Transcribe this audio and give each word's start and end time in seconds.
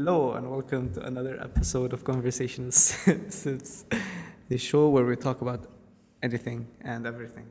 Hello, 0.00 0.34
and 0.34 0.48
welcome 0.48 0.94
to 0.94 1.00
another 1.04 1.34
episode 1.42 1.92
of 1.92 2.04
Conversations 2.04 2.76
Sips, 3.40 3.84
the 4.48 4.56
show 4.56 4.90
where 4.90 5.04
we 5.04 5.16
talk 5.16 5.40
about 5.40 5.66
anything 6.22 6.68
and 6.82 7.04
everything. 7.04 7.46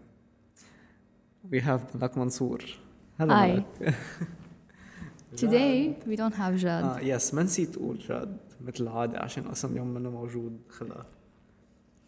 We 1.51 1.59
have 1.59 1.93
Malak 1.93 2.15
Mansour. 2.15 2.59
Hello, 3.17 3.35
Hi. 3.35 3.65
Today 5.35 5.97
we 6.05 6.15
don't 6.15 6.33
have 6.35 6.55
Jad. 6.55 6.83
Ah, 6.85 6.99
yes, 7.01 7.31
Mansi 7.33 7.67
نسيت 7.67 7.75
Jad. 8.07 8.29
مثل 8.61 8.87
عشان 9.17 9.47
أصلا 9.47 9.71
اليوم 9.71 9.93
منه 9.93 10.09
موجود 10.09 10.59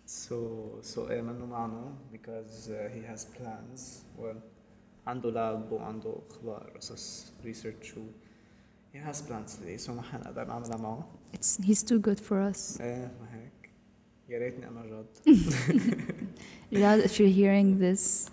So 0.06 0.36
so 0.82 1.00
إيه 1.10 1.22
منه 1.22 1.46
معنا 1.46 1.94
because 2.14 2.70
uh, 2.70 2.88
he 2.96 3.02
has 3.02 3.26
plans 3.26 4.06
well 4.18 4.40
عنده 5.08 5.30
لاب 5.32 5.72
وعنده 5.72 6.16
أخبار 6.30 6.72
قصص 6.76 7.34
research 7.44 7.98
و 7.98 8.29
he 8.93 8.99
has 8.99 9.23
plans 9.23 9.57
today 9.57 9.77
so 9.87 9.91
ما 9.91 10.03
حنقدر 10.03 10.45
نعملها 10.45 10.77
معه. 10.77 11.09
It's 11.37 11.57
he's 11.65 11.83
too 11.83 11.99
good 11.99 12.21
for 12.21 12.53
us. 12.53 12.81
ايه 12.81 13.11
ما 13.21 13.29
هيك 13.35 13.71
يا 14.29 14.39
ريتني 14.39 14.69
انا 14.69 14.87
جاد 14.87 15.07
Jad, 16.73 17.05
if 17.05 17.19
you're 17.21 17.37
hearing 17.43 17.79
this, 17.79 18.31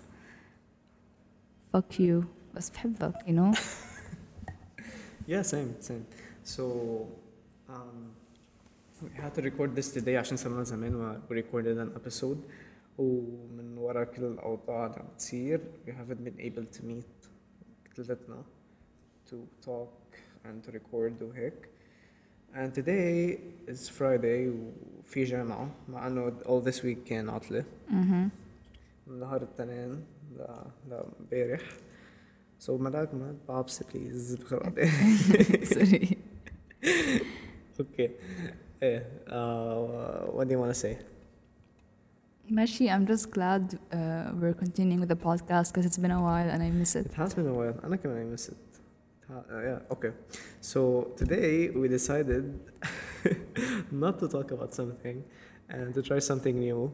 fuck 1.72 1.98
you. 2.00 2.24
بس 2.54 2.70
بحبك, 2.70 3.14
you 3.26 3.32
know? 3.32 3.58
yeah 5.28 5.42
same 5.42 5.70
same 5.80 6.04
so 6.44 6.64
um, 7.68 7.98
we 9.02 9.08
had 9.22 9.32
to 9.34 9.40
record 9.42 9.70
this 9.76 9.92
today 9.92 10.16
عشان 10.16 10.36
صار 10.36 10.52
لنا 10.52 10.62
زمان 10.62 10.94
و 10.94 11.14
we 11.30 11.34
recorded 11.42 11.78
an 11.78 12.00
episode 12.00 12.38
ومن 12.98 13.78
ورا 13.78 14.04
كل 14.04 14.24
الأوضاع 14.24 14.86
اللي 14.86 14.96
عم 14.98 15.06
بتصير 15.14 15.60
we 15.86 15.90
haven't 15.90 16.24
been 16.28 16.40
able 16.40 16.78
to 16.78 16.82
meet 16.82 17.28
كلتنا 17.96 18.42
to 19.30 19.34
talk 19.66 20.16
and 20.46 20.64
to 20.66 20.70
record 20.72 21.22
وهيك 21.22 21.52
and 22.54 22.74
today 22.74 23.38
is 23.68 23.88
Friday 23.88 24.48
وفي 25.04 25.24
جامعة 25.24 25.70
مع 25.88 26.06
إنه 26.06 26.32
all 26.44 26.64
this 26.72 26.78
week 26.82 26.98
كان 27.06 27.28
عطلة 27.28 27.64
Mm-hmm. 27.90 28.28
من 29.06 29.20
نهار 29.20 29.42
التنين 29.42 30.04
ل 30.36 30.46
لامبارح 30.90 31.60
so 32.66 32.70
ملاك 32.70 33.14
ما 33.14 33.34
بابس 33.48 33.82
بليز 33.82 34.34
بخرادة 34.34 34.84
Sorry. 35.64 36.16
okay 37.80 38.10
ايه 38.82 39.06
uh, 39.26 40.32
what 40.36 40.44
do 40.48 40.52
you 40.52 40.58
want 40.58 40.74
to 40.74 40.80
say 40.86 40.96
Mashi, 42.50 42.86
I'm 42.94 43.06
just 43.06 43.30
glad 43.30 43.62
uh, 43.92 44.30
we're 44.40 44.52
continuing 44.64 45.00
with 45.00 45.08
the 45.08 45.20
podcast 45.28 45.66
because 45.72 45.86
it's 45.86 45.96
been 46.04 46.10
a 46.10 46.20
while 46.20 46.48
and 46.54 46.60
I 46.62 46.70
miss 46.70 46.92
it. 46.96 47.06
it 47.06 47.14
has 47.14 47.34
been 47.34 47.46
a 47.46 47.54
while 47.54 47.84
أنا 47.84 47.96
كمان 47.96 48.26
I 48.28 48.36
miss 48.36 48.48
it 48.48 48.65
Uh, 49.29 49.41
yeah 49.61 49.79
okay. 49.91 50.11
So 50.61 51.11
today 51.17 51.69
we 51.69 51.87
decided 51.87 52.59
not 53.91 54.19
to 54.19 54.27
talk 54.27 54.51
about 54.51 54.73
something 54.73 55.23
and 55.69 55.93
to 55.93 56.01
try 56.01 56.19
something 56.19 56.57
new. 56.59 56.93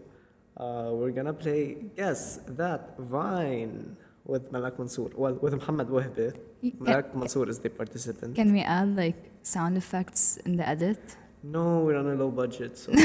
Uh, 0.58 0.90
we're 0.94 1.12
gonna 1.12 1.34
play 1.34 1.78
guess 1.96 2.40
that 2.48 2.98
Vine 2.98 3.96
with 4.26 4.52
Malak 4.52 4.80
Mansour 4.80 5.10
well 5.16 5.36
with 5.36 5.54
Muhammad 5.54 5.88
Wahbe 5.90 6.34
Malak 6.80 7.16
Mansour 7.16 7.50
is 7.50 7.60
the 7.60 7.70
participant. 7.70 8.36
Can 8.36 8.54
we 8.54 8.62
add 8.62 8.96
like 8.96 9.32
sound 9.44 9.78
effects 9.78 10.38
in 10.46 10.58
the 10.58 10.68
edit? 10.68 11.18
No, 11.44 11.80
we're 11.82 11.98
on 11.98 12.08
a 12.08 12.16
low 12.16 12.32
budget, 12.32 12.78
so. 12.78 12.94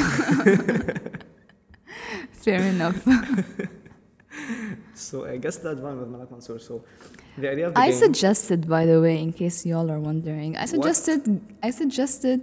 Fair 2.33 2.63
enough. 2.63 3.05
so 5.08 5.16
I 5.34 5.38
guess 5.44 5.58
that 5.66 5.78
one 5.88 5.96
with 6.00 6.10
Malak 6.14 6.30
Mansour. 6.32 6.60
So 6.60 6.74
the 7.42 7.50
idea 7.54 7.66
of 7.68 7.74
the 7.74 7.80
I 7.80 7.90
game. 7.90 8.00
suggested, 8.06 8.60
by 8.76 8.84
the 8.92 9.00
way, 9.06 9.16
in 9.26 9.32
case 9.42 9.58
y'all 9.66 9.90
are 9.96 10.00
wondering, 10.00 10.52
I 10.64 10.66
suggested, 10.66 11.22
I 11.68 11.70
suggested, 11.72 12.40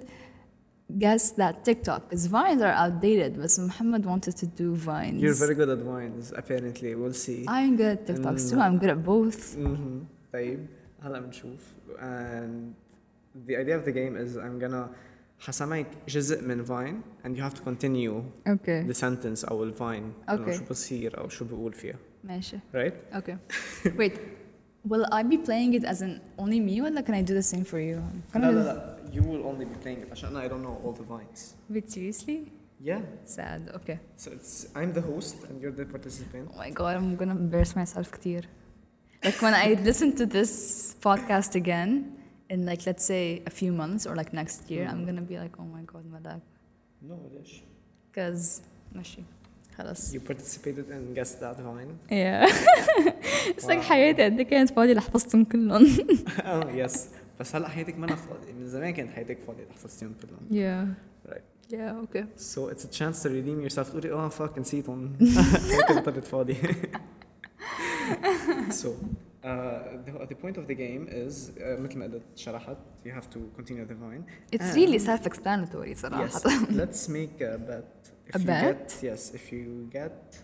guess 1.07 1.25
that 1.41 1.55
TikTok, 1.65 2.01
because 2.09 2.27
Vines 2.27 2.63
are 2.69 2.77
outdated, 2.85 3.31
but 3.41 3.51
Muhammad 3.69 4.03
wanted 4.13 4.35
to 4.43 4.47
do 4.47 4.75
Vines. 4.75 5.21
You're 5.23 5.35
very 5.45 5.55
good 5.61 5.71
at 5.77 5.79
vines, 5.79 6.33
apparently. 6.41 6.91
We'll 7.01 7.19
see. 7.27 7.41
I'm 7.47 7.77
good 7.77 7.93
at 7.99 8.07
TikToks 8.09 8.43
too. 8.51 8.59
I'm 8.67 8.77
good 8.79 8.91
at 8.97 9.03
both. 9.05 9.57
Mm-hmm. 9.57 9.99
طيب 10.33 10.67
هلا 11.03 11.21
بنشوف. 11.21 11.61
And 11.99 12.75
the 13.49 13.57
idea 13.57 13.77
of 13.79 13.85
the 13.85 13.93
game 13.93 14.17
is 14.17 14.37
I'm 14.37 14.59
gonna 14.59 14.89
حسمعك 15.39 15.87
جزء 16.09 16.43
من 16.43 16.65
Vine 16.65 17.03
and 17.25 17.37
you 17.37 17.43
have 17.43 17.55
to 17.55 17.63
continue 17.63 18.23
Okay. 18.49 18.83
the 18.89 18.95
sentence 18.95 19.45
أو 19.45 19.65
الفاين 19.65 20.13
إنه 20.29 20.47
Okay. 20.47 20.51
شو 20.51 20.65
بصير 20.71 21.19
أو 21.21 21.29
شو 21.29 21.45
بقول 21.45 21.73
فيها. 21.73 21.97
ماشي. 22.25 22.59
Right? 22.75 22.95
Okay. 23.15 23.37
Wait. 23.99 24.13
Will 24.89 25.05
I 25.13 25.23
be 25.23 25.37
playing 25.37 25.75
it 25.79 25.85
as 25.85 26.01
in 26.01 26.21
only 26.39 26.59
me, 26.59 26.81
or 26.81 26.91
can 27.03 27.15
I 27.15 27.23
do 27.31 27.35
the 27.35 27.43
same 27.53 27.65
for 27.65 27.79
you? 27.79 27.97
I'm 28.35 28.41
لا 28.41 28.41
gonna 28.41 28.53
لا 28.53 28.63
do- 28.63 28.67
لا. 28.67 28.97
You 29.13 29.23
will 29.23 29.45
only 29.51 29.65
be 29.65 29.77
playing 29.85 30.01
it 30.07 30.11
عشان 30.13 30.37
I 30.37 30.49
don't 30.49 30.63
know 30.63 30.77
all 30.85 30.93
the 30.93 31.05
vines. 31.13 31.55
Wait, 31.71 31.91
seriously? 31.91 32.39
Yeah. 32.91 33.03
Sad. 33.25 33.61
Okay. 33.79 33.99
So 34.17 34.31
it's 34.37 34.53
I'm 34.75 34.93
the 34.99 35.05
host 35.11 35.37
and 35.49 35.55
you're 35.63 35.77
the 35.81 35.87
participant. 35.97 36.45
Oh 36.55 36.59
my 36.65 36.71
god, 36.81 36.93
I'm 36.99 37.11
gonna 37.21 37.37
embarrass 37.45 37.75
myself 37.77 38.11
كتير. 38.13 38.45
Like 39.25 39.39
when 39.43 39.55
I 39.55 39.75
listen 39.89 40.09
to 40.21 40.25
this 40.37 40.53
podcast 41.07 41.55
again 41.63 41.91
in 42.53 42.65
like 42.71 42.83
let's 42.87 43.05
say 43.13 43.25
a 43.51 43.53
few 43.61 43.73
months 43.83 44.03
or 44.09 44.13
like 44.21 44.31
next 44.43 44.71
year, 44.71 44.85
I'm 44.93 45.03
gonna 45.09 45.27
be 45.33 45.37
like, 45.45 45.55
oh 45.63 45.69
my 45.77 45.83
god, 45.93 46.05
Malak. 46.15 46.41
No, 47.03 47.19
ليش؟ 47.35 47.63
Cause 48.17 48.63
ماشي 48.95 49.23
خلاص. 49.79 50.15
You 50.15 50.19
participated 50.19 50.87
in 50.91 51.15
Guess 51.19 51.35
That 51.41 51.57
Vine. 51.57 52.11
Yeah. 52.11 52.47
It's 53.49 53.65
like 53.65 53.81
حياتي 53.81 54.25
قد 54.25 54.39
إيه 54.39 54.47
كانت 54.47 54.71
فاضية 54.71 54.93
لحفظتهم 54.93 55.45
كلهم. 55.45 55.87
اه 56.41 56.71
يس 56.71 57.09
بس 57.41 57.57
هلا 57.57 57.69
حياتك 57.69 57.99
ما 57.99 58.07
فاضية 58.07 58.53
من 58.53 58.69
زمان 58.69 58.91
كانت 58.91 59.11
حياتك 59.11 59.39
فاضية 59.47 59.65
تحفظتيهم 59.65 60.15
كلهم. 60.23 60.49
Yeah. 60.51 61.31
Right. 61.31 61.43
Yeah, 61.73 62.05
okay. 62.05 62.25
So 62.37 62.61
it's 62.73 62.85
a 62.85 62.91
chance 62.99 63.23
to 63.23 63.29
redeem 63.29 63.69
yourself 63.69 63.89
تقولي 63.91 64.13
اه 64.13 64.29
فاك 64.29 64.59
نسيتهم. 64.59 65.13
حياتي 65.71 66.01
بطلت 66.01 66.25
فاضية. 66.25 66.57
so 68.71 68.89
uh, 69.45 69.49
the, 70.07 70.27
the 70.29 70.35
point 70.35 70.57
of 70.57 70.67
the 70.67 70.75
game 70.75 71.09
is 71.11 71.51
uh, 71.51 71.81
مثل 71.81 71.99
ما 71.99 72.05
قلت 72.07 72.23
شرحت 72.37 72.77
you 73.07 73.11
have 73.11 73.29
to 73.35 73.39
continue 73.61 73.85
the 73.87 73.95
vine. 73.95 74.25
It's 74.53 74.65
And- 74.65 74.75
really 74.77 74.99
self-explanatory 74.99 75.95
صراحة. 75.95 76.29
Yes. 76.29 76.45
Let's 76.71 77.09
make 77.09 77.41
a 77.41 77.59
bet. 77.59 78.11
If 78.27 78.37
A 78.37 78.39
you 78.39 78.47
bet? 78.47 78.89
Get, 78.89 79.03
yes. 79.03 79.33
If 79.35 79.53
you 79.53 79.89
get, 79.93 80.37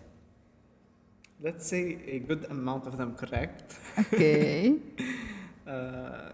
let's 1.45 1.65
say 1.73 1.83
a 2.15 2.19
good 2.29 2.43
amount 2.55 2.83
of 2.89 2.93
them 2.97 3.11
correct. 3.21 3.67
Okay. 3.99 4.73
uh, 5.67 6.31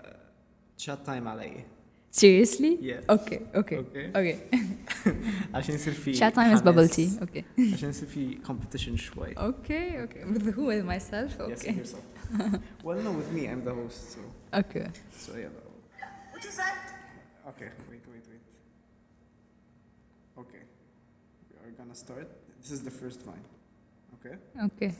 chat 0.77 0.99
time 1.05 1.27
علي. 1.27 1.63
Seriously? 2.11 2.77
Yeah. 2.81 2.99
Okay, 3.15 3.39
okay. 3.55 3.77
Okay. 3.77 4.11
Okay. 4.15 4.37
عشان 5.53 5.75
يصير 5.75 5.93
في 5.93 6.13
Chat 6.13 6.33
time 6.33 6.53
is 6.53 6.61
حماس. 6.61 6.61
bubble 6.61 6.87
tea. 6.95 7.19
Okay. 7.23 7.43
عشان 7.73 7.89
يصير 7.89 8.07
في 8.09 8.37
competition 8.47 8.95
شوي. 8.95 9.35
Okay, 9.35 9.97
okay. 10.05 10.23
With 10.33 10.53
who? 10.55 10.65
With 10.65 10.85
myself? 10.85 11.31
Yes, 11.39 11.61
Okay. 11.63 11.73
yourself. 11.73 12.03
well, 12.83 12.99
no, 13.07 13.11
with 13.11 13.31
me, 13.31 13.47
I'm 13.49 13.63
the 13.65 13.73
host, 13.73 14.11
so 14.13 14.19
Okay. 14.61 14.87
so 15.23 15.31
yeah. 15.35 15.49
What 16.33 16.43
you 16.43 16.51
say? 16.51 16.71
Okay, 17.51 17.69
wait, 17.89 18.03
wait, 18.11 18.25
wait. 18.31 18.43
Okay, 20.43 20.63
we 21.49 21.55
are 21.63 21.71
gonna 21.79 21.95
start. 22.05 22.27
This 22.61 22.71
is 22.77 22.81
the 22.89 22.91
first 23.01 23.19
line. 23.29 23.45
Okay. 24.15 24.35
Okay. 24.69 24.91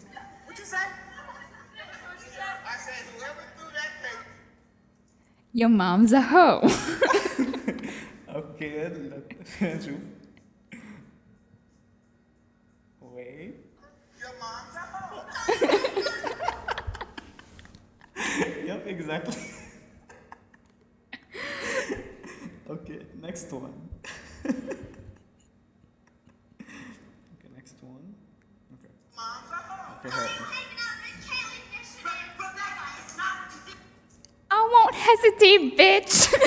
What 0.47 0.55
you 0.61 0.65
say? 0.75 0.85
I 2.73 2.75
said 2.85 3.03
whoever 3.13 3.43
threw 3.55 3.56
that 3.56 3.56
paper. 3.56 3.56
your 5.52 5.68
mom's 5.68 6.12
a 6.12 6.20
hoe. 6.20 6.60
okay, 8.34 8.90
that's 9.60 9.84
true. 9.84 10.00
Wait. 13.00 13.54
Your 14.20 14.32
mom's 14.38 14.76
a 14.76 14.80
hoe. 14.80 15.24
yep, 18.66 18.86
exactly. 18.86 19.42
okay, 22.70 23.00
next 23.20 23.52
one. 23.52 23.88
Won't 35.36 35.78
bitch. 35.78 36.34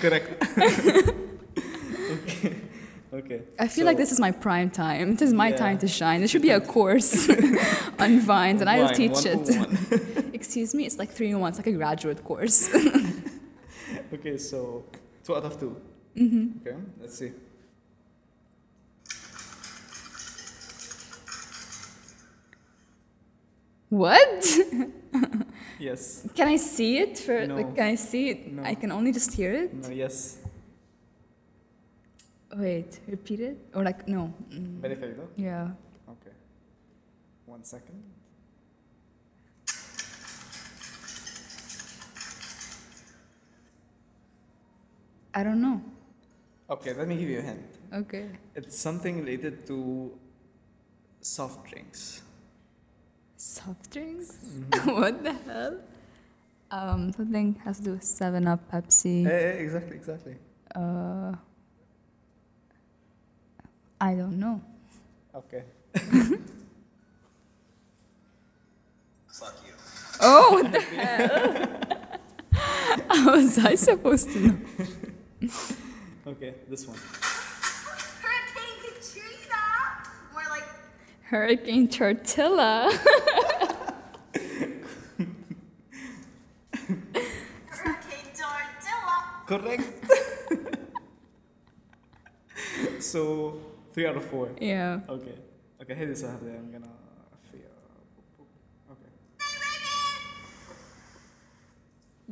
Correct. 0.00 0.42
okay. 2.12 2.56
Okay. 3.12 3.40
I 3.58 3.68
feel 3.68 3.86
like 3.86 3.96
this 3.96 4.12
is 4.12 4.20
my 4.20 4.30
prime 4.30 4.70
time. 4.70 5.12
This 5.12 5.22
is 5.28 5.32
my 5.34 5.48
Yeah. 5.48 5.56
time 5.56 5.78
to 5.78 5.88
shine. 5.88 6.20
There 6.20 6.28
should 6.28 6.42
be 6.42 6.50
a 6.50 6.60
course 6.76 7.28
on 7.98 8.20
Vines, 8.20 8.60
and 8.60 8.68
I'll 8.68 8.94
teach 8.94 9.24
it. 9.24 10.34
Excuse 10.34 10.74
me, 10.74 10.84
it's 10.86 10.98
like 10.98 11.10
three 11.10 11.30
in 11.30 11.40
one. 11.40 11.50
It's 11.50 11.58
like 11.58 11.66
a 11.68 11.72
graduate 11.72 12.22
course. 12.24 12.68
okay, 14.12 14.36
so 14.36 14.84
two 15.24 15.34
out 15.36 15.44
of 15.44 15.58
2 15.58 15.76
Mm-hmm. 16.16 16.66
Okay, 16.66 16.76
let's 17.00 17.18
see. 17.18 17.32
What? 23.88 24.44
Yes. 25.78 26.26
can 26.34 26.48
I 26.48 26.56
see 26.56 26.98
it? 26.98 27.18
For 27.18 27.46
No. 27.46 27.56
like, 27.56 27.76
can 27.76 27.86
I 27.86 27.94
see 27.96 28.30
it? 28.30 28.50
No. 28.50 28.62
I 28.64 28.74
can 28.74 28.90
only 28.90 29.12
just 29.12 29.32
hear 29.34 29.52
it. 29.52 29.74
No, 29.74 29.90
yes. 29.90 30.38
Wait, 32.56 33.00
repeat 33.06 33.40
it 33.40 33.58
or 33.74 33.84
like 33.84 34.08
no. 34.08 34.32
Mm, 34.50 34.80
though. 34.80 35.28
yeah. 35.36 35.68
Okay. 36.08 36.32
One 37.44 37.62
second. 37.62 38.02
I 45.34 45.42
don't 45.42 45.60
know. 45.60 45.82
Okay, 46.70 46.94
let 46.94 47.06
me 47.06 47.16
give 47.16 47.28
you 47.28 47.38
a 47.38 47.42
hint. 47.42 47.66
Okay. 47.92 48.26
It's 48.54 48.78
something 48.78 49.20
related 49.20 49.66
to 49.66 50.12
soft 51.20 51.68
drinks. 51.70 52.22
Soft 53.46 53.92
drinks? 53.92 54.32
Mm-hmm. 54.32 54.90
what 55.00 55.22
the 55.22 55.32
hell? 55.32 55.78
Um, 56.68 57.12
something 57.12 57.54
has 57.64 57.78
to 57.78 57.84
do 57.84 57.92
with 57.92 58.02
Seven 58.02 58.48
Up, 58.48 58.58
Pepsi. 58.72 59.24
Eh, 59.24 59.30
eh, 59.30 59.50
exactly, 59.62 59.96
exactly. 59.96 60.34
Uh, 60.74 61.32
I 64.00 64.14
don't 64.14 64.40
know. 64.40 64.60
Okay. 65.32 65.62
Fuck 69.28 69.54
you. 69.64 69.74
Oh, 70.20 70.54
what 70.54 70.72
the 70.72 70.80
hell? 70.80 71.68
How 73.10 73.30
was 73.36 73.58
I 73.64 73.76
supposed 73.76 74.32
to 74.32 74.40
know? 74.40 74.58
Okay, 76.26 76.54
this 76.68 76.88
one. 76.88 76.98
Hurricane 81.28 81.88
Tortilla. 81.88 82.88
Hurricane 87.68 88.30
Tortilla. 88.32 89.16
Correct. 89.46 89.82
so 93.02 93.60
three 93.92 94.06
out 94.06 94.16
of 94.16 94.24
four. 94.26 94.50
Yeah. 94.60 95.00
Okay. 95.08 95.34
Okay. 95.82 95.94
Here 95.96 96.06
this 96.06 96.22
I'm 96.22 96.70
gonna. 96.70 96.86
Okay. 98.92 99.10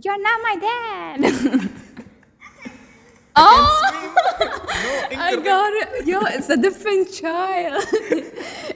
You're 0.01 0.23
not 0.23 0.41
my 0.41 0.57
dad. 0.57 1.21
oh 3.37 3.84
No, 4.84 5.22
I 5.30 5.36
got 5.52 5.72
it. 5.82 6.08
Yo, 6.08 6.20
it's 6.36 6.50
a 6.50 6.58
different 6.58 7.12
child. 7.12 7.84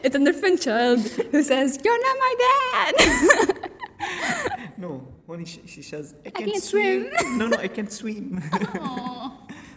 it's 0.04 0.16
a 0.16 0.24
different 0.30 0.62
child 0.62 1.00
who 1.32 1.44
says, 1.44 1.80
You're 1.84 2.02
not 2.08 2.18
my 2.28 2.34
dad. 2.48 2.94
No, 4.78 5.08
when 5.28 5.46
she, 5.46 5.62
she 5.66 5.82
says, 5.82 6.14
I 6.26 6.30
can't 6.30 6.52
can't, 6.52 6.64
swim. 6.64 7.10
no, 7.40 7.48
no, 7.48 7.58
I 7.58 7.68
can't 7.70 7.92
swim. 7.92 8.42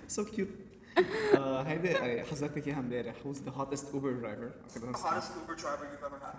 so 0.09 0.25
cute. 0.25 0.51
Uh, 0.97 1.63
هيدي 1.67 1.95
I 1.97 2.25
حذرتك 2.31 2.67
اياها 2.67 2.79
امبارح. 2.79 3.15
Who's 3.25 3.41
the 3.41 3.51
hottest 3.51 3.85
Uber 3.95 4.13
driver? 4.15 4.53
Okay, 4.71 4.87
let's 4.87 4.99
start. 5.01 5.15
Hottest 5.15 5.33
Uber 5.41 5.55
driver 5.55 5.87
you've 5.93 6.05
ever 6.05 6.19
had. 6.25 6.37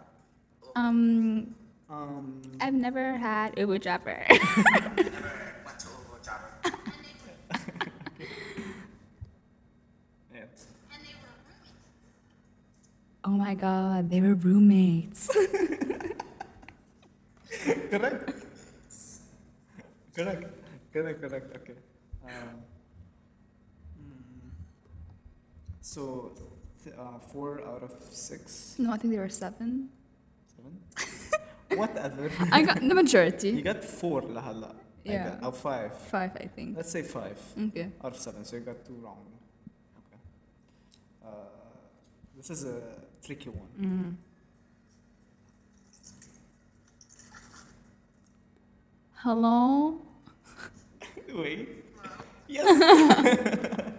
um, 0.75 1.55
Um, 1.89 2.41
I've 2.59 2.73
never 2.87 3.05
had 3.17 3.49
Uber 3.57 3.77
driver. 3.77 4.19
my 13.31 13.55
god, 13.55 14.09
they 14.09 14.21
were 14.21 14.35
roommates. 14.35 15.29
Correct. 17.91 18.31
correct. 20.15 20.45
Correct, 20.93 21.21
correct. 21.21 21.55
Okay. 21.57 21.73
Um, 22.25 22.31
mm, 24.01 24.49
so, 25.81 26.31
th- 26.83 26.95
uh, 26.97 27.19
four 27.31 27.61
out 27.65 27.83
of 27.83 27.91
six, 28.11 28.75
no, 28.79 28.91
I 28.91 28.97
think 28.97 29.13
there 29.13 29.21
were 29.21 29.29
seven. 29.29 29.89
seven. 30.55 30.73
Whatever. 31.79 32.31
I 32.51 32.61
got 32.63 32.79
the 32.79 32.85
You 32.87 32.93
majority. 32.95 33.61
got 33.61 33.83
four 33.83 34.21
لهلا. 34.21 34.71
I 34.73 35.09
Yeah. 35.11 35.29
got- 35.39 35.43
Or 35.45 35.53
five. 35.53 35.93
Five, 36.11 36.31
I 36.35 36.47
think. 36.47 36.75
Let's 36.77 36.91
say 36.91 37.01
five 37.03 37.39
Okay. 37.57 37.91
out 38.03 38.13
of 38.13 38.19
seven. 38.19 38.43
So 38.45 38.55
you 38.57 38.63
got 38.63 38.83
two 38.85 38.95
wrong. 39.03 39.23
Okay. 39.99 40.19
Uh, 41.23 41.29
this 42.48 42.58
is 42.58 42.64
a 42.64 42.80
tricky 43.24 43.50
one. 43.50 43.68
Mm. 43.80 44.16
Hello? 49.14 50.00
Wait. 51.34 51.68
Yes. 52.48 52.66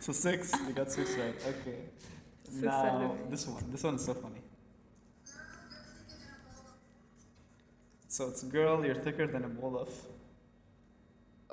so 0.00 0.12
six. 0.12 0.50
You 0.66 0.72
got 0.72 0.90
six 0.90 1.14
right. 1.16 1.34
Okay. 1.46 1.80
Six 2.44 2.62
now 2.62 3.14
this 3.28 3.46
one. 3.46 3.64
This 3.70 3.84
one 3.84 3.96
is 3.96 4.04
so 4.06 4.14
funny. 4.14 4.40
So 8.08 8.28
it's 8.28 8.42
girl. 8.44 8.82
You're 8.82 8.94
thicker 8.94 9.26
than 9.26 9.44
a 9.44 9.48
bowl 9.48 9.76
of. 9.78 9.90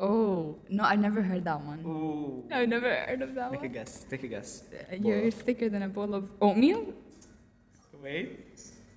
Oh, 0.00 0.56
no, 0.68 0.84
I 0.84 0.94
never 0.94 1.22
heard 1.22 1.44
that 1.44 1.60
one. 1.60 1.80
Ooh. 1.84 2.44
I've 2.52 2.68
never 2.68 2.88
heard 2.94 3.20
of 3.22 3.34
that 3.34 3.50
Make 3.50 3.60
a 3.60 3.64
one. 3.64 3.72
guess. 3.72 4.04
Take 4.08 4.22
a 4.22 4.28
guess. 4.28 4.62
Uh, 4.72 4.94
You're 4.94 5.30
thicker 5.30 5.68
than 5.68 5.82
a 5.82 5.88
bowl 5.88 6.14
of 6.14 6.30
oatmeal? 6.40 6.94
Wait. 8.02 8.38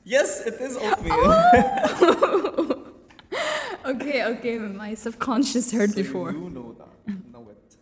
Yes, 0.03 0.45
it 0.45 0.55
is 0.61 0.77
oatmeal. 0.77 1.13
Oh! 1.13 2.77
Okay, 3.83 4.23
okay, 4.25 4.59
my 4.59 4.93
subconscious 4.93 5.71
heard 5.71 5.89
So 5.89 5.95
before. 5.95 6.31
You 6.33 6.49
know 6.51 6.75
that. 6.77 7.33
Know 7.33 7.47
it. 7.49 7.75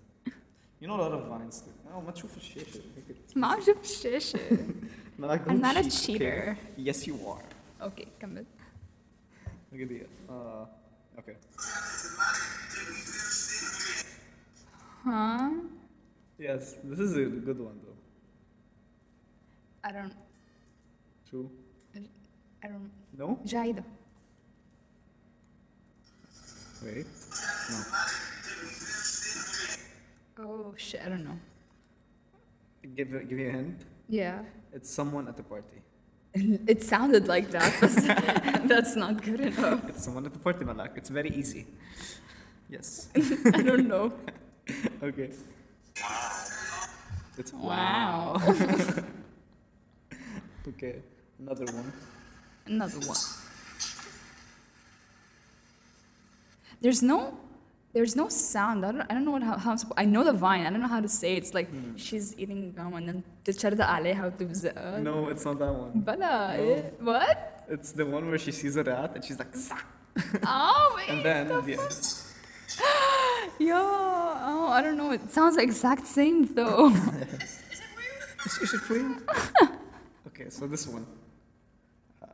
You 0.79 0.87
know 0.87 0.95
a 0.95 1.01
lot 1.01 1.11
of 1.11 1.27
vines 1.27 1.59
too. 1.61 1.71
No, 1.89 2.01
ما 2.01 2.11
تشوف 2.11 2.37
الشاشة. 2.37 2.81
Make 2.95 3.09
it- 3.09 3.35
ما 3.35 3.57
أشوف 3.57 3.81
الشاشة. 3.83 4.39
No, 5.17 5.27
like, 5.27 5.41
I'm 5.41 5.59
don't 5.59 5.61
not 5.61 5.75
a 5.75 5.83
cheat, 5.83 6.15
okay? 6.15 6.17
cheater. 6.17 6.57
Yes, 6.77 7.05
you 7.05 7.15
are. 7.27 7.43
Okay, 7.87 8.07
كمل. 8.21 8.45
Look 9.73 9.81
at 9.81 9.89
the. 9.89 10.05
Uh, 10.29 10.65
okay. 11.19 11.35
Huh? 15.04 15.50
Yes, 16.38 16.76
this 16.82 16.98
is 16.98 17.16
a 17.16 17.24
good 17.24 17.60
one 17.60 17.78
though. 17.84 17.98
I 19.84 19.92
don't. 19.92 20.14
True. 21.28 21.50
I 22.64 22.68
don't. 22.68 22.90
No? 23.16 23.38
Jaida. 23.44 23.84
Wait. 26.82 27.06
No. 27.70 27.76
Oh 30.46 30.74
shit! 30.76 31.00
I 31.04 31.08
don't 31.10 31.24
know. 31.24 31.38
Give 32.96 33.28
give 33.28 33.38
you 33.38 33.48
a 33.48 33.52
hint. 33.52 33.84
Yeah. 34.08 34.40
It's 34.72 34.90
someone 34.90 35.28
at 35.28 35.36
the 35.36 35.42
party. 35.42 35.80
It 36.66 36.82
sounded 36.82 37.28
like 37.28 37.50
that. 37.50 37.72
that's 38.68 38.96
not 38.96 39.22
good 39.22 39.40
enough. 39.40 39.88
It's 39.88 40.04
someone 40.04 40.26
at 40.26 40.32
the 40.32 40.38
party, 40.40 40.64
Malak. 40.64 40.92
It's 40.96 41.10
very 41.10 41.30
easy. 41.30 41.66
Yes. 42.68 43.08
I 43.54 43.62
don't 43.62 43.86
know. 43.88 44.12
okay. 45.02 45.30
It's 47.36 47.52
wow. 47.52 48.36
okay, 50.68 51.02
another 51.38 51.64
one. 51.66 51.92
Another 52.66 52.98
one. 53.00 53.16
There's 56.80 57.02
no 57.02 57.36
there's 57.92 58.16
no 58.16 58.28
sound. 58.28 58.84
I 58.84 58.92
don't, 58.92 59.02
I 59.02 59.14
don't 59.14 59.24
know 59.24 59.32
what 59.32 59.42
how, 59.42 59.56
how 59.56 59.70
I'm 59.72 59.78
supposed. 59.78 59.98
I 59.98 60.04
know 60.04 60.24
the 60.24 60.32
vine. 60.32 60.66
I 60.66 60.70
don't 60.70 60.80
know 60.80 60.88
how 60.88 61.00
to 61.00 61.08
say 61.08 61.34
it. 61.34 61.38
It's 61.38 61.54
like 61.54 61.72
mm. 61.72 61.96
she's 61.96 62.36
eating 62.38 62.72
gum 62.72 62.94
and 62.94 63.08
then 63.08 63.22
تشرد 63.44 63.80
عليها 63.80 64.26
وتبزقها. 64.26 65.02
No, 65.02 65.28
it's 65.28 65.44
not 65.44 65.58
that 65.58 65.72
one. 65.72 66.00
Bella, 66.00 66.26
uh, 66.26 66.56
no. 66.56 66.62
it, 66.62 66.94
what? 67.00 67.64
It's 67.68 67.92
the 67.92 68.06
one 68.06 68.28
where 68.28 68.38
she 68.38 68.52
sees 68.52 68.76
a 68.76 68.84
rat 68.84 69.12
and 69.14 69.24
she's 69.24 69.38
like. 69.38 69.54
oh, 70.46 70.94
wait, 70.96 71.08
and 71.08 71.24
then 71.24 71.48
the, 71.48 71.60
the 71.60 72.23
fuck? 73.44 73.60
Yo, 73.60 73.76
oh 73.76 74.68
I 74.70 74.82
don't 74.82 74.96
know. 74.96 75.10
It 75.12 75.30
sounds 75.30 75.56
exact 75.56 76.06
same 76.06 76.54
though. 76.54 76.90
Is 76.94 77.72
it 77.80 77.90
real? 77.98 78.62
Is 78.62 78.74
it 78.74 78.82
queen? 78.82 79.22
Okay, 80.28 80.50
so 80.50 80.66
this 80.66 80.86
one. 80.86 81.06
Uh, 82.22 82.26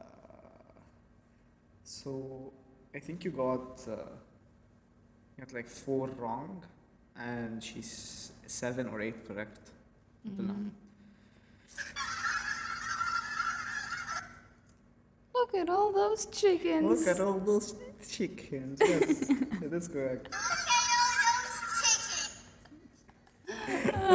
so 1.85 2.52
I 2.95 2.99
think 2.99 3.25
you 3.25 3.31
got 3.31 3.87
uh, 3.88 3.97
you 5.37 5.45
got 5.45 5.52
like 5.52 5.69
four 5.69 6.09
wrong, 6.19 6.62
and 7.17 7.62
she's 7.62 8.33
seven 8.47 8.88
or 8.88 9.00
eight 9.00 9.26
correct. 9.26 9.71
Until 10.25 10.45
now. 10.47 10.55
Look 15.35 15.55
at 15.55 15.71
all 15.71 15.90
those 15.90 16.26
chickens. 16.26 17.07
Look 17.07 17.17
at 17.17 17.21
all 17.21 17.38
those 17.38 17.75
chickens. 18.07 18.79
Yes, 18.81 19.31
it 19.62 19.73
is 19.73 19.88
correct. 19.88 20.29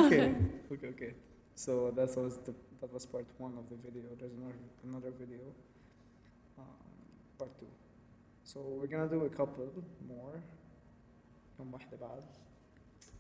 okay, 0.07 0.35
okay, 0.73 0.89
okay. 0.89 1.13
So 1.55 1.91
that 1.97 2.17
was 2.17 2.39
the 2.47 2.55
that 2.81 2.93
was 2.93 3.07
part 3.07 3.27
one 3.39 3.55
of 3.59 3.69
the 3.69 3.77
video. 3.77 4.09
There's 4.19 4.33
another 4.33 4.59
another 4.85 5.13
video. 5.19 5.41
um, 6.59 6.65
part 7.39 7.59
two. 7.59 7.67
So 8.45 8.61
we're 8.61 8.87
gonna 8.87 9.09
do 9.09 9.25
a 9.25 9.31
couple 9.31 9.69
more. 10.09 10.43
كم 11.59 11.73
واحدة 11.73 11.97
بعد. 11.97 12.23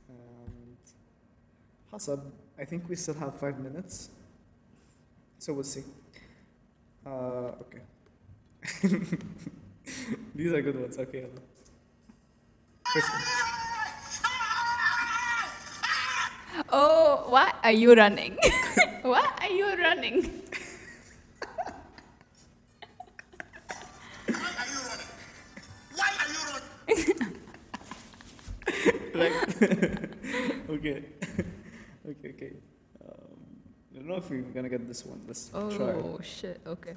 And 0.08 0.76
حسب 1.92 2.20
I 2.58 2.64
think 2.64 2.88
we 2.88 2.96
still 2.96 3.14
have 3.14 3.38
five 3.38 3.58
minutes. 3.58 4.10
So 5.38 5.52
we'll 5.52 5.64
see. 5.64 5.84
Uh, 7.06 7.52
okay. 7.62 7.82
These 10.34 10.52
are 10.52 10.62
good 10.62 10.80
ones. 10.80 10.98
Okay. 10.98 11.18
يلا. 11.18 11.40
First 12.92 13.10
one. 13.10 13.43
Oh, 16.74 17.26
why 17.28 17.52
are 17.62 17.72
you 17.72 17.94
running? 17.94 18.36
why 19.02 19.28
are 19.40 19.50
you 19.50 19.76
running? 19.76 20.42
Why 24.26 24.50
are 24.58 24.68
you 24.70 24.80
running? 24.88 25.10
Why 25.96 26.10
are 26.20 26.28
you 26.30 26.40
running? 26.50 26.70
Right. 29.14 29.34
okay. 30.70 31.04
okay, 32.08 32.28
okay. 32.30 32.52
Um, 33.04 33.40
I 33.92 33.98
don't 33.98 34.06
know 34.08 34.16
if 34.16 34.30
we're 34.30 34.42
gonna 34.42 34.68
get 34.68 34.86
this 34.86 35.04
one. 35.04 35.20
Let's 35.26 35.48
try. 35.50 35.92
Oh 35.92 36.18
shit. 36.22 36.60
Okay. 36.66 36.94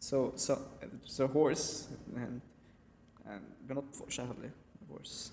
So, 0.00 0.32
so 0.36 0.58
it's 0.80 1.20
a 1.20 1.26
horse 1.26 1.88
and 2.16 2.40
and 3.26 3.44
بنط 3.68 3.94
فوق 3.94 4.10
شغلة 4.10 4.50
horse. 4.88 5.30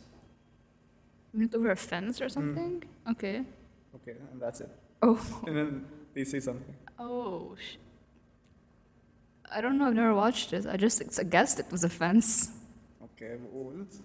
went 1.35 1.55
over 1.55 1.71
a 1.71 1.77
fence 1.77 2.21
or 2.21 2.29
something? 2.29 2.83
Mm. 3.07 3.13
Okay. 3.13 3.45
Okay, 3.97 4.17
and 4.33 4.41
that's 4.41 4.61
it. 4.61 4.71
Oh. 5.03 5.21
And 5.47 5.57
then 5.57 5.85
they 6.15 6.25
say 6.25 6.41
something. 6.41 6.75
Oh. 6.99 7.55
Sh- 7.59 7.77
I 9.53 9.61
don't 9.61 9.79
know. 9.79 9.87
I've 9.87 9.95
never 9.95 10.15
watched 10.15 10.53
it. 10.53 10.67
I 10.67 10.77
just 10.77 11.03
I 11.19 11.25
guessed 11.25 11.59
it 11.59 11.67
was 11.73 11.83
a 11.85 11.89
fence. 11.89 12.51
Okay, 13.05 13.35
what 13.51 13.75
was 13.75 13.99
it? 13.99 14.05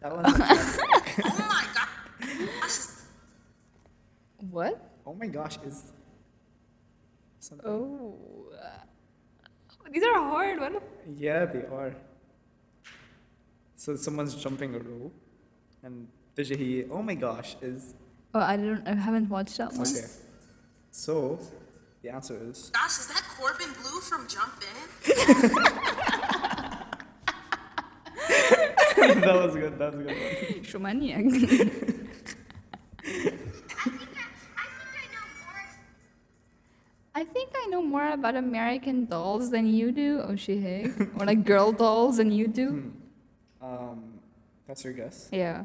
That 0.00 0.12
was 0.16 0.26
oh 1.24 1.46
my 1.48 1.66
god! 1.74 1.88
Just 2.62 2.90
What? 4.50 4.74
Oh 5.06 5.14
my 5.14 5.26
gosh, 5.26 5.58
is 5.64 5.92
something. 7.40 7.66
Oh. 7.68 8.14
These 9.90 10.02
are 10.02 10.14
hard. 10.14 10.60
What? 10.60 10.82
Yeah, 11.16 11.44
they 11.46 11.60
are. 11.60 11.94
So 13.86 13.94
someone's 13.94 14.34
jumping 14.34 14.74
a 14.74 14.80
rope, 14.80 15.14
and 15.84 16.08
Vijahi, 16.36 16.88
oh 16.90 17.02
my 17.02 17.14
gosh, 17.14 17.54
is. 17.62 17.94
Oh, 18.34 18.40
I 18.40 18.56
don't. 18.56 18.82
I 18.84 18.96
haven't 18.96 19.28
watched 19.28 19.58
that 19.58 19.72
one. 19.74 19.86
Okay. 19.86 20.06
So 20.90 21.38
the 22.02 22.08
answer 22.08 22.36
is. 22.50 22.72
Gosh, 22.74 22.98
is 22.98 23.06
that 23.06 23.22
Corbin 23.38 23.68
Bleu 23.80 24.00
from 24.00 24.26
Jump 24.26 24.54
In? 24.58 25.06
that 29.22 29.36
was 29.44 29.54
good. 29.54 29.78
That 29.78 29.94
was 29.94 30.04
good. 30.04 30.16
One. 30.16 30.64
Shomaniac. 30.66 31.22
I 37.14 37.22
think 37.22 37.50
I 37.54 37.66
know 37.68 37.82
more 37.82 38.08
about 38.08 38.34
American 38.34 39.06
dolls 39.06 39.50
than 39.50 39.68
you 39.68 39.92
do, 39.92 40.22
Oshihei. 40.22 41.20
or 41.20 41.24
like 41.24 41.44
girl 41.44 41.70
dolls 41.70 42.16
than 42.16 42.32
you 42.32 42.48
do. 42.48 42.70
Hmm. 42.70 43.05
Um, 43.61 44.19
that's 44.67 44.83
your 44.83 44.93
guess. 44.93 45.29
Yeah. 45.31 45.63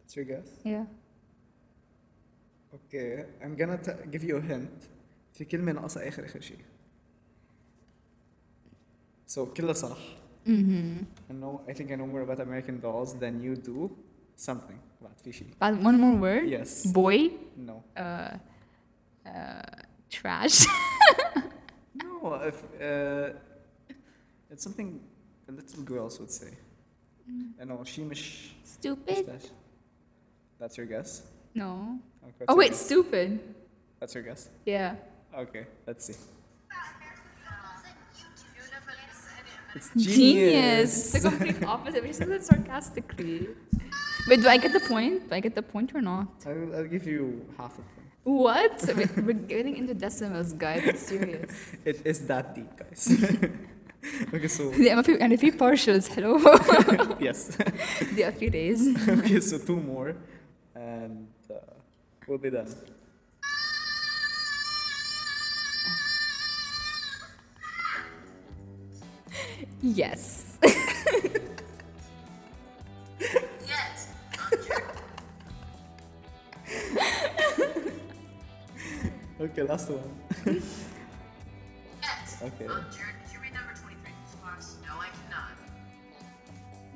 That's 0.00 0.16
your 0.16 0.24
guess. 0.24 0.48
Yeah. 0.64 0.84
Okay, 2.74 3.24
I'm 3.42 3.54
gonna 3.56 3.78
t- 3.78 3.92
give 4.10 4.24
you 4.24 4.36
a 4.38 4.40
hint. 4.40 4.88
في 5.32 5.44
كلمة 5.44 5.72
ناقصة 5.72 6.08
آخر 6.08 6.24
آخر 6.24 6.40
شيء. 6.40 6.58
So 9.28 9.38
كلها 9.56 9.72
صح. 9.72 9.98
Mm-hmm. 10.46 11.04
I 11.30 11.32
know. 11.32 11.60
I 11.68 11.72
think 11.72 11.90
I 11.90 11.96
know 11.96 12.06
more 12.06 12.20
about 12.20 12.40
American 12.40 12.80
dolls 12.80 13.14
than 13.14 13.40
you 13.42 13.56
do. 13.56 13.90
Something 14.36 14.78
بعد 15.02 15.20
في 15.24 15.32
شيء. 15.32 15.48
But 15.60 15.82
one 15.82 15.98
more 16.00 16.16
word. 16.16 16.48
Yes. 16.48 16.86
Boy. 16.92 17.30
No. 17.56 17.82
Uh, 17.96 18.36
uh, 19.26 19.62
trash. 20.10 20.66
No. 21.94 22.34
If, 22.50 22.62
uh, 22.80 23.30
it's 24.51 24.63
something 24.63 24.99
little 25.47 25.83
girls 25.83 26.19
would 26.19 26.31
say. 26.31 26.51
Mm. 27.29 27.51
And 27.59 27.71
all 27.71 27.79
shimish. 27.79 28.49
Stupid. 28.63 29.41
That's 30.59 30.77
your 30.77 30.85
guess. 30.85 31.23
No. 31.55 31.99
Okay, 32.23 32.45
oh 32.47 32.55
wait, 32.55 32.71
guess. 32.71 32.85
stupid. 32.85 33.39
That's 33.99 34.13
your 34.13 34.23
guess. 34.23 34.49
Yeah. 34.65 34.95
Okay, 35.35 35.65
let's 35.85 36.05
see. 36.05 36.15
It's 39.75 39.91
genius. 39.91 40.15
genius. 40.15 41.15
It's 41.15 41.23
the 41.23 41.29
complete 41.29 41.63
opposite. 41.73 42.03
We 42.03 42.11
said 42.11 42.29
it 42.29 42.43
sarcastically. 42.43 43.49
Wait, 44.27 44.41
do 44.41 44.47
I 44.47 44.57
get 44.57 44.73
the 44.73 44.79
point? 44.79 45.29
Do 45.29 45.35
I 45.35 45.39
get 45.39 45.53
the 45.53 45.61
point 45.61 45.93
or 45.93 46.01
not? 46.01 46.27
I'll, 46.45 46.75
I'll 46.75 46.85
give 46.85 47.05
you 47.05 47.45
half 47.57 47.73
a 47.77 47.81
point. 47.81 48.09
What? 48.23 48.83
We're 49.17 49.33
getting 49.33 49.77
into 49.77 49.93
decimals, 49.93 50.53
guys. 50.53 50.81
It's 50.83 51.01
serious. 51.07 51.51
it 51.85 52.01
is 52.03 52.25
that 52.27 52.55
deep, 52.55 52.71
guys. 52.77 53.17
okay, 54.33 54.47
so 54.47 54.71
Yeah, 54.73 54.99
if 54.99 55.07
you- 55.07 55.17
and 55.19 55.33
if 55.33 55.43
you 55.43 55.51
partials, 55.51 56.07
hello. 56.07 56.37
yes. 57.19 57.47
the 58.15 58.23
a 58.23 58.31
few 58.31 58.49
days. 58.49 58.79
okay, 59.07 59.39
so 59.39 59.57
two 59.57 59.75
more, 59.79 60.15
and 60.75 61.27
uh, 61.51 61.55
we'll 62.27 62.37
be 62.37 62.49
done. 62.49 62.67
Yes. 69.81 70.57
Yes. 73.67 74.07
Okay, 79.39 79.63
last 79.63 79.89
one. 79.89 80.11
Yes. 82.01 82.43
Okay. 82.43 82.67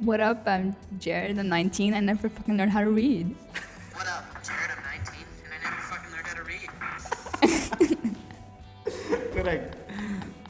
What 0.04 0.20
up? 0.20 0.46
I'm 0.46 0.76
Jared. 1.00 1.40
I'm 1.40 1.48
19. 1.48 1.94
I 1.94 2.02
never 2.02 2.28
fucking 2.28 2.58
learned 2.58 2.72
how 2.72 2.82
to 2.82 2.90
read. 2.90 3.34
What 3.94 4.06
up? 4.06 4.26
Jared, 4.44 4.72
I'm 4.76 4.84
19, 5.00 5.16
and 5.46 5.54
I 5.56 5.60
never 5.64 5.80
fucking 5.88 6.12
learned 6.12 6.28
how 6.28 6.36
to 6.36 6.44
read. 6.44 6.70
Correct. 9.32 9.78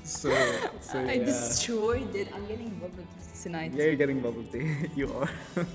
So, 0.04 0.34
so 0.82 0.98
I 0.98 1.14
yeah. 1.14 1.26
destroyed 1.26 2.16
it. 2.16 2.34
I'm 2.34 2.48
getting 2.48 2.70
bubble 2.82 2.98
tea 2.98 3.44
tonight. 3.44 3.74
Yeah, 3.76 3.84
you're 3.84 3.96
getting 3.96 4.22
bubble 4.22 4.44
tea. 4.52 4.74
you 4.96 5.14
are. 5.14 5.30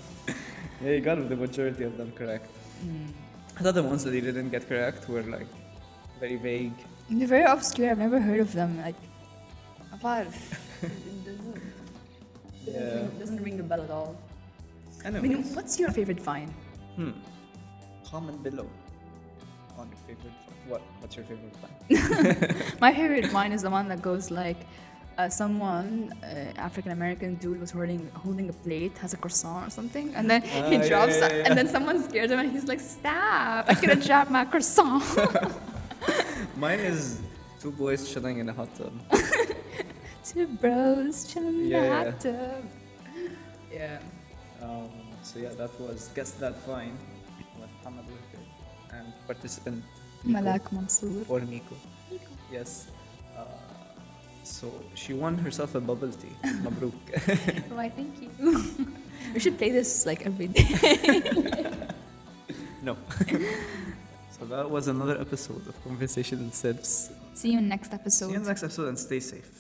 yeah, 0.83 0.91
you 0.91 1.01
got 1.01 1.29
the 1.29 1.37
majority 1.37 1.85
of 1.85 1.97
them 1.97 2.11
correct. 2.17 2.51
Mm. 2.85 3.13
I 3.59 3.63
thought 3.63 3.75
the 3.75 3.85
ones 3.85 4.03
that 4.03 4.13
you 4.13 4.23
didn't 4.23 4.51
get 4.51 4.69
correct 4.69 5.09
were 5.09 5.23
like 5.23 5.47
very 6.19 6.35
vague. 6.35 6.75
They're 7.09 7.29
very 7.29 7.45
obscure. 7.45 7.93
I've 7.93 7.99
never 7.99 8.19
heard 8.19 8.41
of 8.41 8.53
them. 8.53 8.77
Like, 8.79 8.97
apart. 9.93 10.27
It 12.69 12.73
doesn't, 12.75 12.99
Yeah. 12.99 13.05
it 13.15 13.19
doesn't 13.23 13.43
ring 13.43 13.57
the 13.57 13.63
bell 13.63 13.83
at 13.83 13.91
all. 13.91 14.17
I 15.05 15.09
Anyways, 15.09 15.23
mean, 15.31 15.43
what's 15.57 15.79
your 15.81 15.91
favorite 15.91 16.21
vine? 16.21 16.53
hmm. 16.97 17.11
Comment 18.11 18.43
below 18.43 18.67
on 19.79 19.89
your 19.93 20.01
favorite. 20.09 20.33
What? 20.67 20.81
What's 21.01 21.15
your 21.17 21.25
favorite 21.31 21.55
plan? 21.61 21.73
My 22.81 22.93
favorite 22.95 23.27
vine 23.31 23.53
is 23.53 23.63
the 23.63 23.71
one 23.71 23.87
that 23.89 24.01
goes 24.03 24.31
like, 24.31 24.57
uh, 25.19 25.29
someone, 25.29 26.13
uh, 26.23 26.53
African 26.69 26.93
American 26.93 27.35
dude, 27.37 27.61
was 27.61 27.71
holding 27.71 28.03
holding 28.25 28.49
a 28.49 28.53
plate, 28.65 28.97
has 28.99 29.13
a 29.15 29.17
croissant 29.17 29.67
or 29.67 29.71
something, 29.71 30.15
and 30.15 30.29
then 30.31 30.43
Ah, 30.45 30.69
he 30.71 30.77
yeah, 30.77 30.89
drops, 30.89 31.17
yeah, 31.19 31.27
it, 31.27 31.37
yeah. 31.39 31.45
and 31.49 31.59
then 31.59 31.69
someone 31.69 32.03
scares 32.09 32.31
him, 32.31 32.39
and 32.39 32.51
he's 32.53 32.67
like, 32.73 32.81
"Stop! 32.81 33.65
I 33.69 33.75
could 33.75 33.91
have 33.95 34.05
dropped 34.05 34.31
my 34.31 34.45
croissant." 34.45 35.03
Mine 36.57 36.81
is 36.81 37.21
two 37.61 37.71
boys 37.73 38.01
chilling 38.13 38.39
in 38.39 38.49
a 38.49 38.53
hot 38.53 38.71
tub. 38.77 38.93
Bros 40.35 41.35
Yeah, 41.35 42.13
yeah. 42.25 42.55
Yeah. 43.73 43.99
Um, 44.63 44.89
so 45.23 45.39
yeah, 45.39 45.51
that 45.57 45.71
was 45.81 46.11
Guess 46.15 46.33
That 46.33 46.57
Vine 46.67 46.97
with 47.61 47.71
Hamad 47.85 48.05
and 48.93 49.13
participant 49.27 49.83
Nico, 50.25 50.41
Malak 50.41 50.73
Mansour. 50.73 51.25
or 51.29 51.41
Nico. 51.41 51.77
Yes. 52.51 52.89
Uh, 53.37 53.45
so 54.43 54.73
she 54.95 55.13
won 55.13 55.37
herself 55.39 55.75
a 55.75 55.81
bubble 55.81 56.11
tea. 56.11 56.35
Mabruk. 56.65 56.93
Why, 57.71 57.91
thank 57.91 58.23
you. 58.23 58.31
we 59.35 59.41
should 59.41 59.59
play 59.59 59.71
this 59.71 60.07
like 60.07 60.25
every 60.27 60.49
day. 60.49 60.65
no. 62.83 62.97
so 64.31 64.45
that 64.47 64.69
was 64.71 64.89
another 64.89 65.21
episode 65.21 65.67
of 65.69 65.85
Conversation 65.85 66.39
and 66.39 66.55
Sips. 66.55 67.11
See 67.35 67.53
you 67.53 67.59
in 67.59 67.69
next 67.69 67.91
See 67.91 67.95
episode. 67.95 68.31
you 68.31 68.37
in 68.37 68.43
the 68.43 68.49
next 68.49 68.63
episode 68.65 68.89
and 68.89 68.99
stay 68.99 69.21
safe. 69.21 69.58